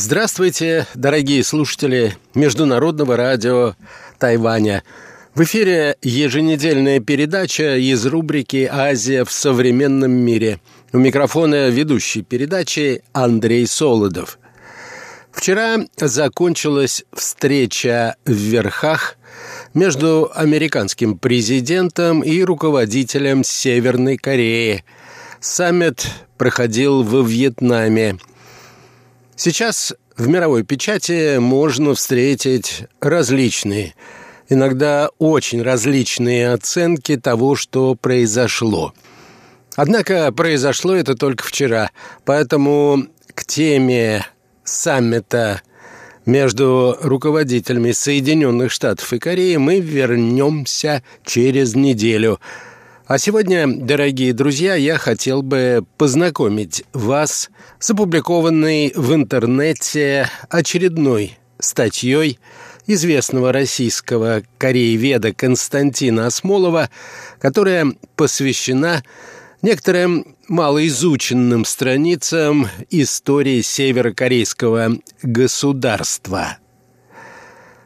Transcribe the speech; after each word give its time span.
Здравствуйте, 0.00 0.86
дорогие 0.94 1.42
слушатели 1.42 2.16
Международного 2.32 3.16
радио 3.16 3.74
Тайваня. 4.20 4.84
В 5.34 5.42
эфире 5.42 5.96
еженедельная 6.02 7.00
передача 7.00 7.76
из 7.76 8.06
рубрики 8.06 8.68
«Азия 8.70 9.24
в 9.24 9.32
современном 9.32 10.12
мире». 10.12 10.60
У 10.92 10.98
микрофона 10.98 11.68
ведущий 11.68 12.22
передачи 12.22 13.02
Андрей 13.12 13.66
Солодов. 13.66 14.38
Вчера 15.32 15.78
закончилась 15.96 17.02
встреча 17.12 18.14
в 18.24 18.30
Верхах 18.30 19.16
между 19.74 20.30
американским 20.32 21.18
президентом 21.18 22.20
и 22.20 22.44
руководителем 22.44 23.42
Северной 23.42 24.16
Кореи. 24.16 24.84
Саммит 25.40 26.06
проходил 26.36 27.02
во 27.02 27.20
Вьетнаме– 27.20 28.18
Сейчас 29.38 29.94
в 30.16 30.26
мировой 30.26 30.64
печати 30.64 31.38
можно 31.38 31.94
встретить 31.94 32.82
различные, 33.00 33.94
иногда 34.48 35.10
очень 35.18 35.62
различные 35.62 36.52
оценки 36.52 37.16
того, 37.16 37.54
что 37.54 37.94
произошло. 37.94 38.94
Однако 39.76 40.32
произошло 40.32 40.92
это 40.96 41.14
только 41.14 41.44
вчера, 41.44 41.92
поэтому 42.24 43.06
к 43.32 43.44
теме 43.44 44.26
саммита 44.64 45.62
между 46.26 46.98
руководителями 47.00 47.92
Соединенных 47.92 48.72
Штатов 48.72 49.12
и 49.12 49.20
Кореи 49.20 49.54
мы 49.54 49.78
вернемся 49.78 51.04
через 51.24 51.76
неделю– 51.76 52.40
а 53.08 53.16
сегодня, 53.16 53.66
дорогие 53.66 54.34
друзья, 54.34 54.74
я 54.74 54.98
хотел 54.98 55.40
бы 55.40 55.82
познакомить 55.96 56.84
вас 56.92 57.32
с 57.32 57.48
опубликованной 57.90 58.92
в 58.94 59.14
интернете 59.14 60.28
очередной 60.48 61.38
статьей 61.60 62.38
известного 62.86 63.52
российского 63.52 64.42
корееведа 64.56 65.32
Константина 65.34 66.26
Осмолова, 66.26 66.90
которая 67.38 67.92
посвящена 68.16 69.04
некоторым 69.62 70.36
малоизученным 70.48 71.64
страницам 71.64 72.68
истории 72.90 73.60
северокорейского 73.60 74.98
государства. 75.22 76.58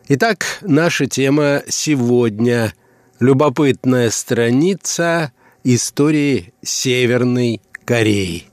Итак, 0.09 0.45
наша 0.63 1.07
тема 1.07 1.63
сегодня 1.69 2.73
любопытная 3.19 4.11
страница 4.11 5.33
истории 5.65 6.53
Северной 6.63 7.61
Кореи. 7.85 8.52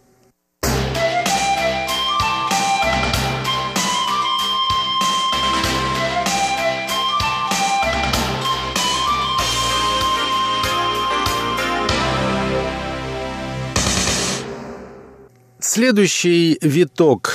Следующий 15.72 16.58
виток 16.64 17.32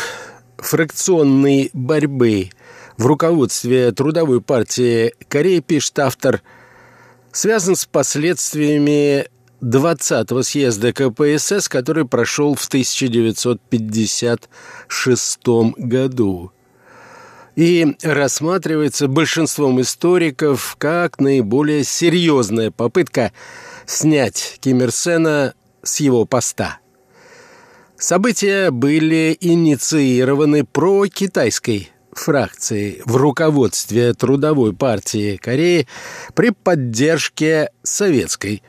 фракционной 0.58 1.70
борьбы 1.72 2.50
в 2.96 3.06
руководстве 3.06 3.92
Трудовой 3.92 4.40
партии 4.40 5.14
Кореи, 5.28 5.60
пишет 5.60 6.00
автор– 6.00 6.42
связан 7.30 7.76
с 7.76 7.84
последствиями 7.84 9.28
20-го 9.62 10.42
съезда 10.42 10.92
КПСС, 10.92 11.68
который 11.68 12.08
прошел 12.08 12.56
в 12.56 12.66
1956 12.66 15.38
году 15.76 16.50
и 17.54 17.96
рассматривается 18.02 19.06
большинством 19.06 19.80
историков 19.80 20.74
как 20.76 21.20
наиболее 21.20 21.84
серьезная 21.84 22.72
попытка 22.72 23.30
снять 23.86 24.58
Ким 24.60 24.82
Ир 24.82 24.90
Сена 24.90 25.54
с 25.84 26.00
его 26.00 26.24
поста. 26.24 26.80
События 28.06 28.70
были 28.70 29.34
инициированы 29.40 30.64
про-китайской 30.66 31.88
фракции 32.12 33.00
в 33.06 33.16
руководстве 33.16 34.12
Трудовой 34.12 34.74
партии 34.74 35.38
Кореи 35.38 35.88
при 36.34 36.50
поддержке 36.50 37.70
советской, 37.82 38.62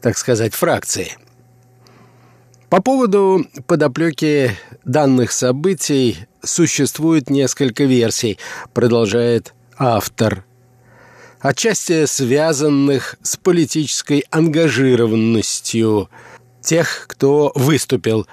так 0.00 0.16
сказать, 0.16 0.54
фракции. 0.54 1.18
По 2.70 2.80
поводу 2.80 3.44
подоплеки 3.66 4.52
данных 4.86 5.32
событий 5.32 6.20
существует 6.42 7.28
несколько 7.28 7.84
версий, 7.84 8.38
продолжает 8.72 9.52
автор. 9.76 10.46
Отчасти 11.40 12.06
связанных 12.06 13.16
с 13.22 13.36
политической 13.36 14.24
ангажированностью 14.30 16.08
тех, 16.62 17.04
кто 17.06 17.52
выступил 17.54 18.26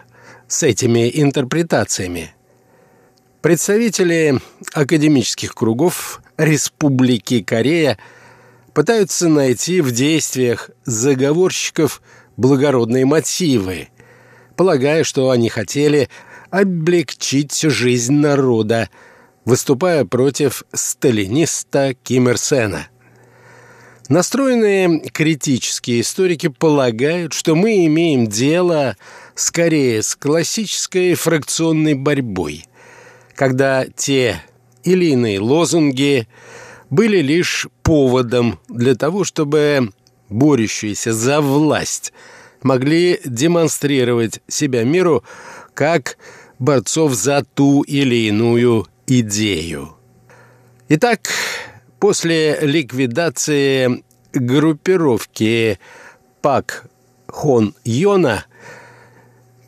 с 0.48 0.64
этими 0.64 1.10
интерпретациями. 1.14 2.34
Представители 3.42 4.40
академических 4.74 5.54
кругов 5.54 6.22
Республики 6.38 7.42
Корея 7.42 7.98
пытаются 8.74 9.30
найти 9.30 9.82
в 9.82 9.92
действиях 9.92 10.70
заговорщиков 10.84 12.02
благородные 12.38 13.06
мотивы, 13.06 13.90
полагая, 14.56 15.04
что 15.04 15.30
они 15.30 15.50
хотели 15.50 16.10
облегчить 16.50 17.60
жизнь 17.62 18.14
народа, 18.14 18.90
выступая 19.46 20.06
против 20.06 20.64
сталиниста 20.74 21.96
Ким 22.04 22.30
Ир 22.30 22.38
Сена. 22.38 22.88
Настроенные 24.10 25.02
критические 25.12 26.02
историки 26.02 26.48
полагают, 26.48 27.34
что 27.34 27.56
мы 27.56 27.86
имеем 27.86 28.28
дело 28.28 28.98
скорее 29.36 30.02
с 30.02 30.16
классической 30.16 31.14
фракционной 31.14 31.94
борьбой– 31.94 32.66
когда 33.36 33.86
те 33.86 34.42
или 34.84 35.08
иные 35.08 35.40
лозунги 35.40 36.28
были 36.90 37.18
лишь 37.18 37.68
поводом 37.84 38.60
для 38.70 38.96
того, 38.96 39.24
чтобы 39.24 39.92
борющиеся 40.30 41.14
за 41.14 41.42
власть 41.42 42.14
могли 42.64 43.20
демонстрировать 43.26 44.42
себя 44.48 44.84
миру 44.84 45.24
как 45.74 46.18
борцов 46.58 47.14
за 47.14 47.44
ту 47.44 47.82
или 47.82 48.28
иную 48.28 48.88
идею. 49.06 49.96
Итак, 50.88 51.30
после 52.00 52.60
ликвидации 52.62 54.04
группировки 54.34 55.80
Пак 56.42 56.88
Хон 57.28 57.76
Йона 57.84 58.46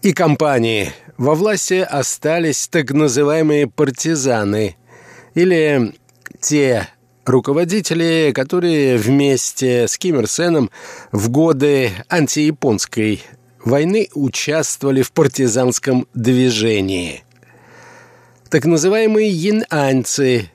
и 0.02 0.14
компании 0.14 0.92
во 1.18 1.36
власти 1.36 1.86
остались 1.88 2.68
так 2.68 2.92
называемые 2.92 3.68
партизаны 3.68 4.76
или 5.34 5.94
те 6.40 6.88
руководители, 7.26 8.32
которые 8.34 8.98
вместе 8.98 9.88
с 9.88 9.98
Ким 9.98 10.20
Ир 10.20 10.28
Сеном 10.28 10.70
в 11.12 11.30
годы 11.30 11.92
антияпонской 12.10 13.24
войны 13.64 14.10
участвовали 14.14 15.02
в 15.02 15.12
партизанском 15.12 16.08
движении. 16.14 17.24
Так 18.50 18.66
называемые 18.66 19.30
янаньцы 19.30 20.52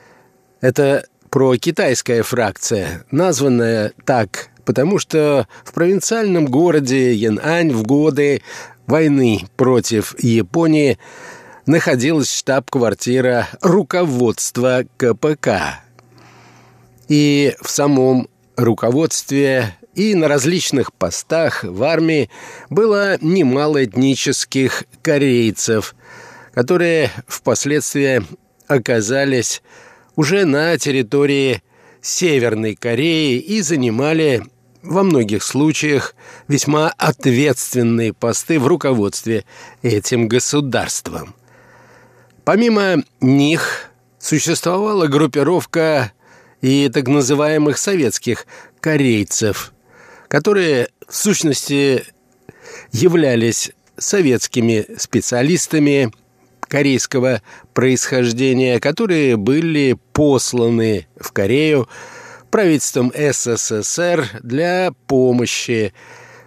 –это 0.60 1.06
прокитайская 1.30 2.22
фракция, 2.22 3.04
названная 3.10 3.92
так 4.04 4.50
потому 4.70 5.00
что 5.00 5.48
в 5.64 5.72
провинциальном 5.72 6.46
городе 6.46 7.12
Янань 7.12 7.72
в 7.72 7.82
годы 7.82 8.40
войны 8.90 9.46
против 9.56 10.14
Японии 10.22 10.98
находилась 11.64 12.32
штаб-квартира 12.32 13.48
руководства 13.62 14.84
КПК. 14.96 15.80
И 17.08 17.54
в 17.60 17.70
самом 17.70 18.28
руководстве 18.56 19.76
и 19.94 20.14
на 20.14 20.28
различных 20.28 20.92
постах 20.92 21.64
в 21.64 21.82
армии 21.82 22.30
было 22.68 23.16
немало 23.20 23.84
этнических 23.84 24.84
корейцев, 25.02 25.94
которые 26.52 27.10
впоследствии 27.26 28.22
оказались 28.66 29.62
уже 30.16 30.44
на 30.44 30.76
территории 30.78 31.62
Северной 32.02 32.74
Кореи 32.74 33.38
и 33.38 33.60
занимали 33.62 34.42
во 34.82 35.02
многих 35.02 35.42
случаях 35.42 36.14
весьма 36.48 36.92
ответственные 36.96 38.12
посты 38.12 38.58
в 38.58 38.66
руководстве 38.66 39.44
этим 39.82 40.28
государством. 40.28 41.34
Помимо 42.44 42.96
них 43.20 43.90
существовала 44.18 45.06
группировка 45.06 46.12
и 46.60 46.88
так 46.92 47.08
называемых 47.08 47.78
советских 47.78 48.46
корейцев, 48.80 49.72
которые 50.28 50.88
в 51.06 51.14
сущности 51.14 52.04
являлись 52.92 53.72
советскими 53.96 54.86
специалистами, 54.98 56.12
корейского 56.70 57.42
происхождения, 57.74 58.78
которые 58.78 59.36
были 59.36 59.98
посланы 60.12 61.08
в 61.16 61.32
Корею 61.32 61.88
правительством 62.50 63.12
СССР 63.14 64.40
для 64.42 64.92
помощи 65.06 65.92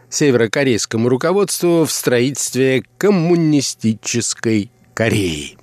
северокорейскому 0.09 1.09
руководству 1.09 1.85
в 1.85 1.91
строительстве 1.91 2.83
коммунистической 2.97 4.71
Кореи. 4.93 5.57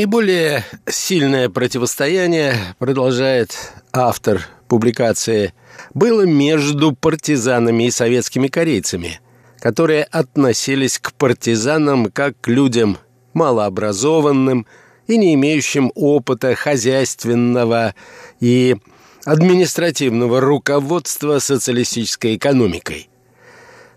Наиболее 0.00 0.64
сильное 0.88 1.50
противостояние, 1.50 2.54
продолжает 2.78 3.54
автор 3.92 4.40
публикации, 4.66 5.52
было 5.92 6.22
между 6.22 6.92
партизанами 6.92 7.84
и 7.84 7.90
советскими 7.90 8.48
корейцами, 8.48 9.20
которые 9.58 10.04
относились 10.04 10.98
к 10.98 11.12
партизанам 11.12 12.10
как 12.10 12.40
к 12.40 12.48
людям 12.48 12.96
малообразованным 13.34 14.66
и 15.06 15.18
не 15.18 15.34
имеющим 15.34 15.92
опыта 15.94 16.54
хозяйственного 16.54 17.94
и 18.40 18.78
административного 19.26 20.40
руководства 20.40 21.40
социалистической 21.40 22.36
экономикой. 22.36 23.10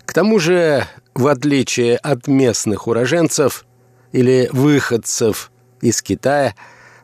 К 0.04 0.12
тому 0.12 0.38
же, 0.38 0.86
в 1.14 1.28
отличие 1.28 1.96
от 1.96 2.26
местных 2.26 2.88
уроженцев 2.88 3.64
или 4.12 4.50
выходцев 4.52 5.50
из 5.84 6.00
Китая, 6.02 6.54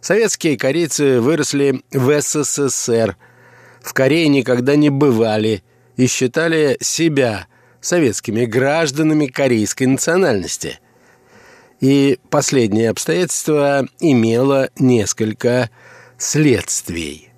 советские 0.00 0.56
корейцы 0.56 1.20
выросли 1.20 1.82
в 1.92 2.20
СССР, 2.20 3.16
в 3.82 3.92
Корее 3.92 4.28
никогда 4.28 4.74
не 4.74 4.88
бывали 4.88 5.62
и 5.96 6.06
считали 6.06 6.78
себя 6.80 7.46
советскими 7.80 8.46
гражданами 8.46 9.26
корейской 9.26 9.84
национальности. 9.84 10.80
И 11.80 12.18
последнее 12.30 12.90
обстоятельство 12.90 13.86
имело 14.00 14.70
несколько 14.78 15.70
следствий. 16.18 17.28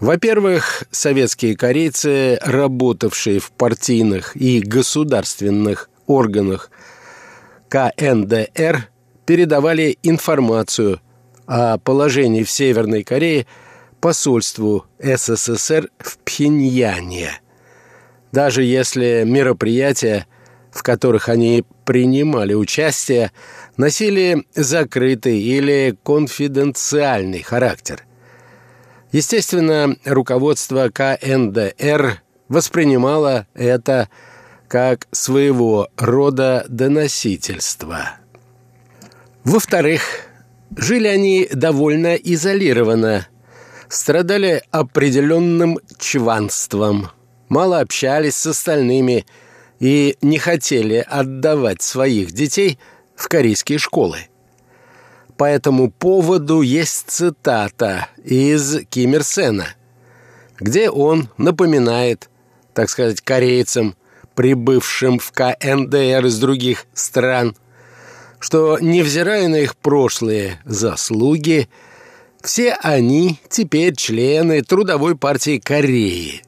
Во-первых, 0.00 0.84
советские 0.90 1.56
корейцы, 1.56 2.38
работавшие 2.42 3.40
в 3.40 3.52
партийных 3.52 4.36
и 4.36 4.60
государственных 4.60 5.88
органах 6.06 6.70
КНДР, 7.68 8.89
передавали 9.30 9.96
информацию 10.02 11.00
о 11.46 11.78
положении 11.78 12.42
в 12.42 12.50
Северной 12.50 13.04
Корее 13.04 13.46
посольству 14.00 14.86
СССР 14.98 15.88
в 16.00 16.18
Пхеньяне. 16.18 17.40
Даже 18.32 18.64
если 18.64 19.22
мероприятия, 19.24 20.26
в 20.72 20.82
которых 20.82 21.28
они 21.28 21.64
принимали 21.84 22.54
участие, 22.54 23.30
носили 23.76 24.44
закрытый 24.56 25.40
или 25.40 25.96
конфиденциальный 26.02 27.42
характер. 27.42 28.02
Естественно, 29.12 29.94
руководство 30.04 30.90
КНДР 30.92 32.20
воспринимало 32.48 33.46
это 33.54 34.08
как 34.66 35.06
своего 35.12 35.88
рода 35.96 36.66
доносительство. 36.68 38.19
Во-вторых, 39.44 40.02
жили 40.76 41.08
они 41.08 41.48
довольно 41.50 42.14
изолированно, 42.14 43.26
страдали 43.88 44.62
определенным 44.70 45.78
чванством, 45.98 47.10
мало 47.48 47.80
общались 47.80 48.36
с 48.36 48.46
остальными 48.46 49.24
и 49.78 50.16
не 50.20 50.38
хотели 50.38 51.04
отдавать 51.08 51.80
своих 51.80 52.32
детей 52.32 52.78
в 53.16 53.28
корейские 53.28 53.78
школы. 53.78 54.18
По 55.38 55.44
этому 55.44 55.90
поводу 55.90 56.60
есть 56.60 57.04
цитата 57.08 58.08
из 58.22 58.80
Ким 58.90 59.16
где 60.58 60.90
он 60.90 61.30
напоминает, 61.38 62.28
так 62.74 62.90
сказать, 62.90 63.22
корейцам, 63.22 63.96
прибывшим 64.34 65.18
в 65.18 65.32
КНДР 65.32 66.26
из 66.26 66.38
других 66.38 66.84
стран– 66.92 67.56
что, 68.40 68.78
невзирая 68.80 69.46
на 69.48 69.56
их 69.56 69.76
прошлые 69.76 70.60
заслуги, 70.64 71.68
все 72.42 72.72
они 72.82 73.38
теперь 73.50 73.94
члены 73.94 74.62
Трудовой 74.62 75.14
партии 75.14 75.58
Кореи. 75.58 76.42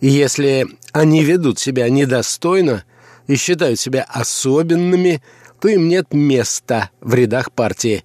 И 0.00 0.08
если 0.08 0.66
они 0.92 1.22
ведут 1.22 1.58
себя 1.58 1.88
недостойно 1.90 2.84
и 3.26 3.36
считают 3.36 3.78
себя 3.78 4.06
особенными, 4.08 5.22
то 5.60 5.68
им 5.68 5.88
нет 5.88 6.14
места 6.14 6.88
в 7.02 7.12
рядах 7.12 7.52
партии, 7.52 8.02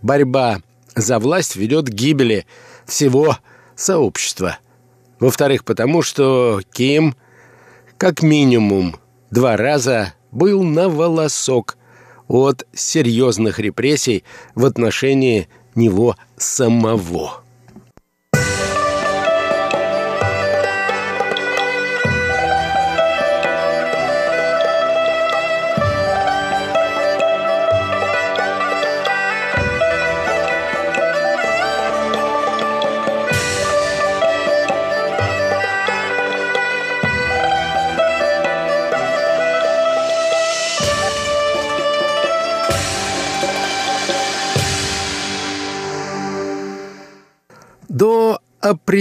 борьба 0.00 0.62
за 0.94 1.18
власть 1.18 1.56
ведет 1.56 1.86
к 1.86 1.92
гибели 1.92 2.46
всего 2.86 3.36
сообщества. 3.74 4.58
Во-вторых, 5.18 5.64
потому 5.64 6.02
что 6.02 6.60
Ким 6.72 7.16
как 7.98 8.22
минимум 8.22 8.96
два 9.32 9.56
раза 9.56 10.14
был 10.32 10.62
на 10.64 10.88
волосок 10.88 11.76
от 12.26 12.66
серьезных 12.72 13.58
репрессий 13.58 14.24
в 14.54 14.64
отношении 14.64 15.48
него 15.74 16.16
самого. 16.36 17.41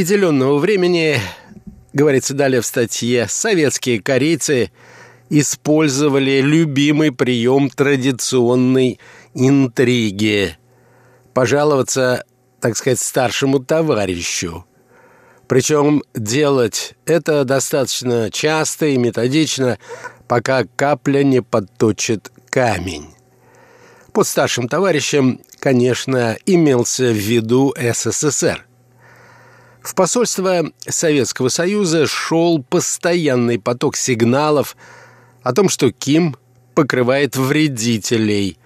Определенного 0.02 0.58
времени, 0.58 1.20
говорится 1.94 2.34
далее 2.34 2.62
в 2.62 2.66
статье, 2.66 3.28
советские 3.30 4.02
корейцы 4.02 4.72
использовали 5.30 6.42
любимый 6.42 7.12
прием 7.12 7.70
традиционной 7.70 9.00
интриги– 9.36 10.58
пожаловаться, 11.36 12.26
так 12.60 12.78
сказать, 12.78 13.00
старшему 13.00 13.60
товарищу. 13.60 14.66
Причем 15.48 16.02
делать 16.16 16.96
это 17.06 17.44
достаточно 17.44 18.32
часто 18.32 18.88
и 18.88 18.98
методично, 18.98 19.78
пока 20.28 20.64
капля 20.76 21.22
не 21.22 21.44
подточит 21.44 22.32
камень. 22.50 23.14
Под 24.14 24.26
старшим 24.26 24.68
товарищем, 24.68 25.42
конечно, 25.60 26.36
имелся 26.48 27.12
в 27.12 27.18
виду 27.18 27.76
СССР. 27.78 28.66
В 29.82 29.96
посольство 29.96 30.72
Советского 30.88 31.50
Союза 31.50 32.06
шел 32.06 32.62
постоянный 32.62 33.60
поток 33.60 33.96
сигналов 33.96 34.78
о 35.42 35.54
том, 35.54 35.70
что 35.70 35.92
Ким 35.92 36.38
покрывает 36.76 37.36
вредителей, 37.36 38.60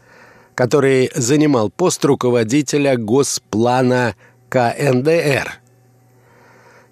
который 0.54 1.11
занимал 1.14 1.71
пост 1.71 2.04
руководителя 2.04 2.97
Госплана 2.97 4.14
КНДР. 4.49 5.61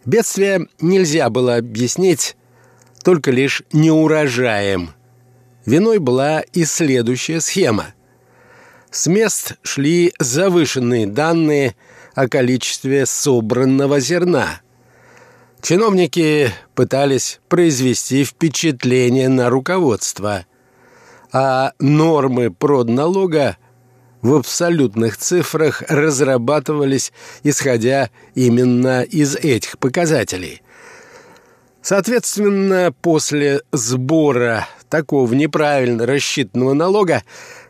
Бедствие 0.05 0.67
нельзя 0.81 1.31
было 1.31 1.57
объяснить 1.57 2.37
только 3.03 3.31
лишь 3.31 3.62
неурожаем. 3.73 4.91
Виной 5.65 5.99
была 5.99 6.41
и 6.41 6.65
следующая 6.65 7.41
схема. 7.41 7.95
С 8.91 9.07
мест 9.07 9.55
шли 9.62 10.12
завышенные 10.19 11.07
данные 11.07 11.75
о 12.15 12.29
количестве 12.29 13.07
собранного 13.07 14.01
зерна– 14.01 14.61
Чиновники 15.62 16.50
пытались 16.75 17.38
произвести 17.49 18.25
впечатление 18.25 19.28
на 19.28 19.49
руководство, 19.49 20.45
а 21.31 21.71
нормы 21.78 22.50
продналога 22.50 23.57
в 24.23 24.35
абсолютных 24.35 25.16
цифрах 25.19 25.85
разрабатывались, 25.87 27.12
исходя 27.45 28.11
именно 28.35 29.02
из 29.02 29.37
этих 29.37 29.78
показателей. 29.78 30.62
Соответственно, 31.81 32.92
после 33.00 33.62
сбора 33.71 34.66
такого 34.90 35.33
неправильно 35.33 36.07
рассчитанного 36.07 36.73
налога 36.73 37.23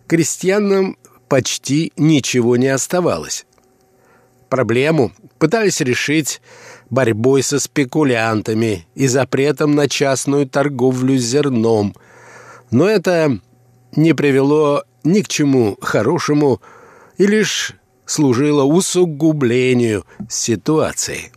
крестьянам 0.06 0.96
почти 1.28 1.92
ничего 1.98 2.56
не 2.56 2.68
оставалось. 2.68 3.44
Проблему 4.48 5.12
пытались 5.38 5.80
решить 5.80 6.40
борьбой 6.92 7.42
со 7.42 7.58
спекулянтами 7.58 8.86
и 8.94 9.06
запретом 9.06 9.74
на 9.74 9.88
частную 9.88 10.46
торговлю 10.46 11.16
зерном. 11.16 11.96
Но 12.70 12.86
это 12.86 13.40
не 13.96 14.12
привело 14.12 14.84
ни 15.02 15.22
к 15.22 15.28
чему 15.28 15.78
хорошему 15.80 16.60
и 17.16 17.26
лишь 17.26 17.74
служило 18.04 18.64
усугублению 18.64 20.04
ситуации. 20.28 21.32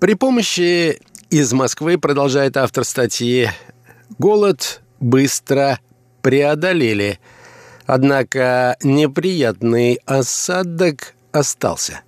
При 0.00 0.14
помощи 0.14 1.00
из 1.28 1.52
Москвы, 1.52 1.98
продолжает 1.98 2.56
автор 2.56 2.84
статьи, 2.84 3.50
голод 4.18 4.80
быстро 5.00 5.80
преодолели, 6.22 7.18
однако 7.84 8.76
неприятный 8.80 9.98
осадок 10.06 11.14
остался. 11.32 12.02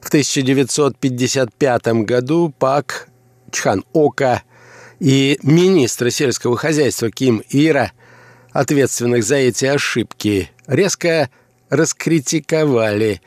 В 0.00 0.06
1955 0.06 1.86
году 2.04 2.54
Пак 2.56 3.08
Чхан 3.50 3.84
Ока 3.92 4.44
и 5.00 5.40
министр 5.42 6.12
сельского 6.12 6.56
хозяйства 6.56 7.10
Ким 7.10 7.42
Ира, 7.50 7.90
ответственных 8.52 9.24
за 9.24 9.36
эти 9.36 9.64
ошибки, 9.64 10.52
резко 10.68 11.28
раскритиковали 11.70 13.20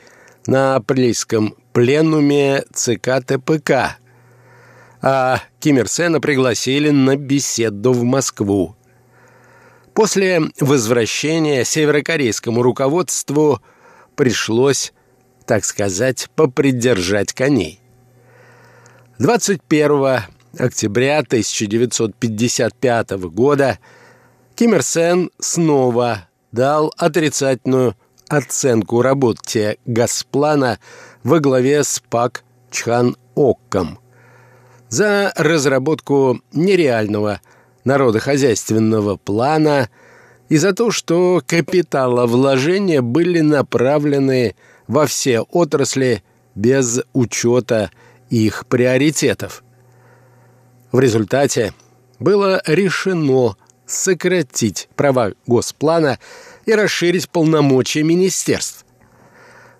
на 0.46 0.76
апрельском 0.76 1.54
пленуме 1.78 2.64
ЦК 2.74 3.24
ТПК, 3.24 3.70
а 5.00 5.40
Ким 5.60 5.78
Ир 5.78 5.86
Сена 5.86 6.20
пригласили 6.20 6.90
на 6.90 7.14
беседу 7.14 7.92
в 7.92 8.02
Москву. 8.02 8.74
После 9.94 10.42
возвращения 10.58 11.64
северокорейскому 11.64 12.62
руководству 12.62 13.62
пришлось, 14.16 14.92
так 15.46 15.64
сказать, 15.64 16.28
попридержать 16.34 17.32
коней. 17.32 17.80
21 19.20 20.22
октября 20.58 21.18
1955 21.18 23.10
года 23.30 23.78
Ким 24.56 24.74
Ир 24.74 24.82
Сен 24.82 25.30
снова 25.38 26.26
дал 26.50 26.92
отрицательную 26.96 27.94
оценку 28.28 29.00
работе 29.00 29.78
Газплана 29.86 30.80
во 31.22 31.40
главе 31.40 31.84
с 31.84 32.02
Пак 32.10 32.44
Чхан 32.70 33.16
Окком 33.34 33.98
за 34.88 35.32
разработку 35.36 36.40
нереального 36.52 37.40
народохозяйственного 37.84 39.16
плана 39.16 39.88
и 40.48 40.56
за 40.56 40.72
то, 40.72 40.90
что 40.90 41.42
капиталовложения 41.46 43.02
были 43.02 43.40
направлены 43.40 44.54
во 44.86 45.06
все 45.06 45.40
отрасли 45.40 46.22
без 46.54 47.00
учета 47.12 47.90
их 48.30 48.66
приоритетов. 48.66 49.62
В 50.90 51.00
результате 51.00 51.74
было 52.18 52.62
решено 52.66 53.56
сократить 53.86 54.88
права 54.96 55.32
Госплана 55.46 56.18
и 56.66 56.72
расширить 56.72 57.28
полномочия 57.28 58.02
министерств. 58.02 58.84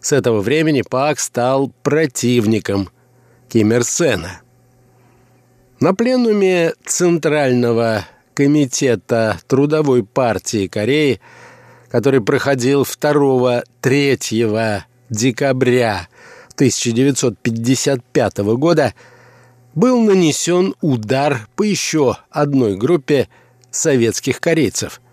С 0.00 0.12
этого 0.12 0.40
времени 0.40 0.82
Пак 0.88 1.18
стал 1.18 1.72
противником 1.82 2.88
Ким 3.48 3.72
Ир 3.72 3.84
Сена. 3.84 4.40
На 5.80 5.94
пленуме 5.94 6.74
Центрального 6.84 8.06
комитета 8.34 9.38
Трудовой 9.46 10.04
партии 10.04 10.68
Кореи, 10.68 11.20
который 11.90 12.20
проходил 12.20 12.82
2-3 12.82 14.82
декабря 15.10 16.08
1955 16.54 18.38
года, 18.38 18.94
был 19.74 20.00
нанесен 20.00 20.74
удар 20.80 21.48
по 21.56 21.62
еще 21.62 22.16
одной 22.30 22.76
группе 22.76 23.28
советских 23.70 24.40
корейцев– 24.40 25.00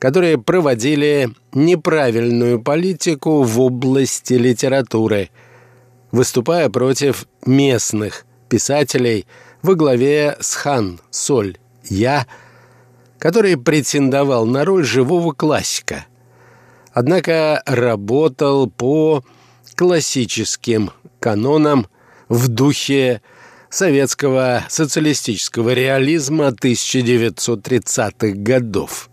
которые 0.00 0.38
проводили 0.38 1.28
неправильную 1.52 2.60
политику 2.60 3.42
в 3.42 3.60
области 3.60 4.32
литературы, 4.32 5.28
выступая 6.10 6.70
против 6.70 7.26
местных 7.44 8.24
писателей 8.48 9.26
во 9.62 9.74
главе 9.74 10.38
с 10.40 10.54
Хан 10.54 11.00
Соль 11.10 11.58
Я, 11.84 12.26
который 13.18 13.58
претендовал 13.58 14.46
на 14.46 14.64
роль 14.64 14.84
живого 14.84 15.32
классика. 15.32 16.06
Однако 16.94 17.62
работал 17.66 18.70
по 18.70 19.22
классическим 19.76 20.92
канонам 21.20 21.86
в 22.30 22.48
духе 22.48 23.20
советского 23.68 24.64
социалистического 24.70 25.74
реализма 25.74 26.48
1930-х 26.48 28.28
годов. 28.36 29.09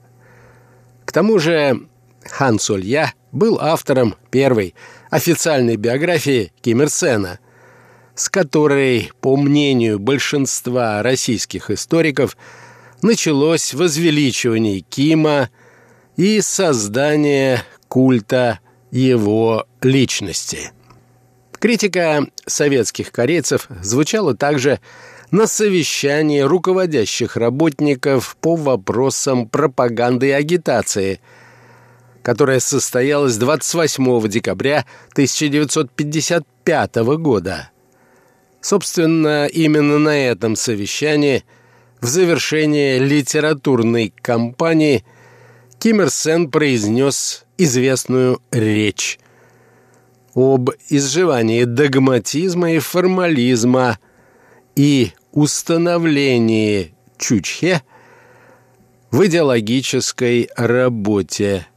К 1.07 1.13
тому 1.13 1.39
же 1.39 1.87
Хан 2.25 2.59
Солья 2.59 3.13
был 3.31 3.59
автором 3.61 4.15
первой 4.29 4.75
официальной 5.09 5.77
биографии 5.77 6.51
Ким 6.61 6.81
Ир 6.81 6.89
Сена, 6.89 7.39
с 8.13 8.27
которой, 8.27 9.11
по 9.21 9.37
мнению 9.37 9.99
большинства 9.99 11.01
российских 11.01 11.71
историков, 11.71 12.35
началось 13.01 13.73
возвеличивание 13.73 14.81
Кима 14.81 15.49
и 16.17 16.41
создание 16.41 17.63
культа 17.87 18.59
его 18.91 19.65
личности. 19.81 20.71
Критика 21.53 22.27
советских 22.45 23.13
корейцев 23.13 23.69
звучала 23.81 24.35
также 24.35 24.81
на 25.31 25.47
совещании 25.47 26.41
руководящих 26.41 27.35
работников 27.35 28.37
по 28.39 28.55
вопросам 28.55 29.47
пропаганды 29.47 30.27
и 30.29 30.31
агитации, 30.31 31.19
которое 32.21 32.59
состоялось 32.59 33.37
28 33.37 34.27
декабря 34.27 34.85
1955 35.13 36.95
года. 37.17 37.71
Собственно, 38.61 39.47
именно 39.47 39.99
на 39.99 40.17
этом 40.17 40.55
совещании 40.55 41.43
в 42.01 42.05
завершение 42.05 42.99
литературной 42.99 44.13
кампании 44.21 45.03
Ким 45.79 46.01
Ир 46.01 46.09
Сен 46.09 46.49
произнес 46.49 47.45
известную 47.57 48.41
речь 48.51 49.19
об 50.33 50.69
изживании 50.89 51.63
догматизма 51.63 52.73
и 52.73 52.79
формализма 52.79 53.97
и 54.77 55.13
установлении 55.31 56.93
Чучхе 57.17 57.81
в 59.09 59.25
идеологической 59.25 60.49
работе, 60.55 61.67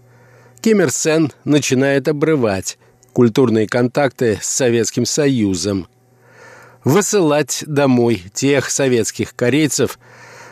Ким 0.62 0.82
Ир 0.82 0.90
Сен 0.90 1.34
начинает 1.44 2.08
обрывать 2.08 2.78
культурные 3.12 3.68
контакты 3.68 4.40
с 4.42 4.48
Советским 4.48 5.06
Союзом, 5.06 5.90
высылать 6.86 7.66
домой 7.68 8.24
тех 8.34 8.70
советских 8.70 9.36
корейцев, 9.36 10.00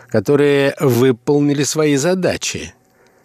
которые 0.09 0.75
выполнили 0.81 1.63
свои 1.63 1.95
задачи, 1.95 2.73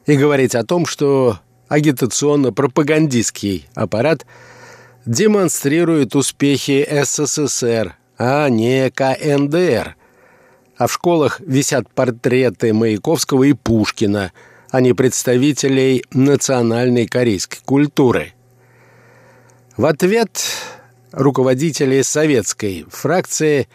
и 0.06 0.16
говорить 0.16 0.54
о 0.54 0.62
том, 0.62 0.86
что 0.86 1.40
агитационно-пропагандистский 1.68 3.66
аппарат 3.74 4.24
демонстрирует 5.04 6.14
успехи 6.14 6.88
СССР, 7.02 7.96
а 8.18 8.48
не 8.48 8.88
КНДР– 8.88 9.96
а 10.82 10.88
в 10.88 10.92
школах 10.94 11.38
висят 11.38 11.88
портреты 11.94 12.72
Маяковского 12.72 13.44
и 13.44 13.52
Пушкина, 13.52 14.32
а 14.68 14.80
не 14.80 14.94
представителей 14.94 16.04
национальной 16.10 17.06
корейской 17.06 17.60
культуры. 17.64 18.32
В 19.76 19.86
ответ 19.86 20.42
руководители 21.12 22.02
советской 22.02 22.84
фракции 22.90 23.68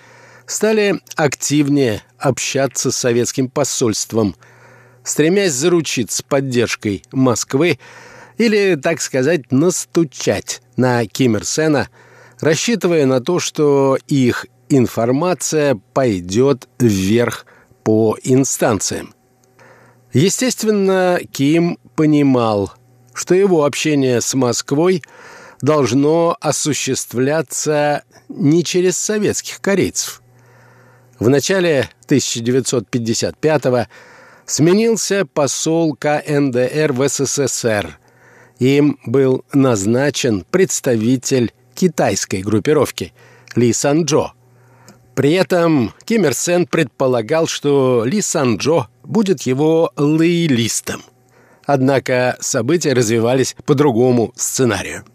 стали 0.47 0.99
активнее 1.15 2.01
общаться 2.17 2.91
с 2.91 2.97
советским 2.97 3.49
посольством, 3.49 4.35
стремясь 5.05 5.53
заручиться 5.53 6.25
поддержкой 6.27 7.03
Москвы 7.13 7.79
или, 8.37 8.75
так 8.75 8.99
сказать, 8.99 9.49
настучать 9.49 10.61
на 10.75 11.05
Ким 11.05 11.37
Ир 11.37 11.45
Сена, 11.45 11.87
рассчитывая 12.41 13.05
на 13.05 13.21
то, 13.21 13.39
что 13.39 13.97
их 14.09 14.45
информация 14.69 15.79
пойдет 15.93 16.67
вверх 16.79 17.45
по 17.83 18.17
инстанциям. 18.23 19.13
Естественно, 20.13 21.19
Ким 21.31 21.77
понимал, 21.95 22.73
что 23.13 23.35
его 23.35 23.65
общение 23.65 24.21
с 24.21 24.33
Москвой 24.33 25.03
должно 25.61 26.37
осуществляться 26.39 28.03
не 28.29 28.63
через 28.63 28.97
советских 28.97 29.61
корейцев. 29.61 30.21
В 31.19 31.29
начале 31.29 31.89
1955-го 32.07 33.87
сменился 34.45 35.25
посол 35.25 35.95
КНДР 35.95 36.93
в 36.93 37.07
СССР. 37.07 37.99
Им 38.59 38.99
был 39.05 39.43
назначен 39.53 40.45
представитель 40.49 41.53
китайской 41.73 42.41
группировки 42.41 43.13
Ли 43.55 43.73
Санджо– 43.73 44.33
при 45.17 45.31
этом 45.31 45.95
Ким 46.05 46.25
Ир 46.25 46.35
Сен 46.35 46.67
предполагал, 46.67 47.47
что 47.47 48.03
Ли 48.05 48.21
Сан-Джо 48.21 48.85
будет 49.03 49.41
его 49.41 49.91
лоялистом. 49.97 51.01
Однако 51.65 52.37
события 52.39 52.93
развивались 52.93 53.55
по 53.65 53.73
другому 53.73 54.31
сценарию. 54.35 55.05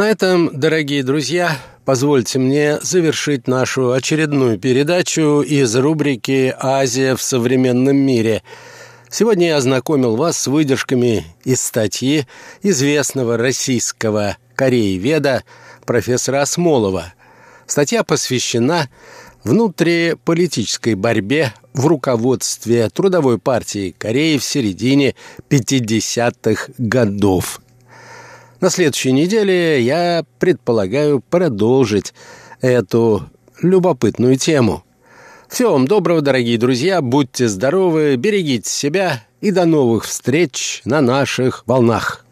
На 0.00 0.08
этом, 0.08 0.58
дорогие 0.58 1.02
друзья, 1.02 1.58
позвольте 1.84 2.38
мне 2.38 2.78
завершить 2.80 3.46
нашу 3.46 3.92
очередную 3.92 4.58
передачу 4.58 5.42
из 5.42 5.76
рубрики 5.76 6.56
«Азия 6.58 7.14
в 7.16 7.20
современном 7.20 7.98
мире». 7.98 8.42
Сегодня 9.10 9.48
я 9.48 9.56
ознакомил 9.58 10.16
вас 10.16 10.38
с 10.38 10.46
выдержками 10.46 11.26
из 11.44 11.60
статьи 11.60 12.26
известного 12.62 13.36
российского 13.36 14.38
корееведа 14.54 15.44
профессора 15.84 16.40
Осмолова. 16.40 17.12
Статья 17.66 18.02
посвящена 18.02 18.88
внутриполитической 19.44 20.94
борьбе 20.94 21.52
в 21.74 21.86
руководстве 21.86 22.88
Трудовой 22.88 23.36
партии 23.36 23.94
Кореи 23.98 24.38
в 24.38 24.44
середине 24.44 25.14
50-х 25.50 26.72
годов. 26.78 27.60
На 28.60 28.68
следующей 28.68 29.12
неделе 29.12 29.80
я 29.80 30.24
предполагаю 30.38 31.20
продолжить 31.20 32.12
эту 32.60 33.24
любопытную 33.62 34.36
тему. 34.36 34.84
Всего 35.48 35.72
вам 35.72 35.88
доброго, 35.88 36.20
дорогие 36.20 36.58
друзья, 36.58 37.00
будьте 37.00 37.48
здоровы, 37.48 38.16
берегите 38.16 38.70
себя 38.70 39.24
и 39.40 39.50
до 39.50 39.64
новых 39.64 40.04
встреч 40.04 40.82
на 40.84 41.00
наших 41.00 41.62
волнах. 41.66 42.26